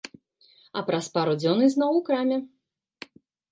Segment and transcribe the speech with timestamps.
[0.81, 2.37] А праз пару дзён ізноў у краме.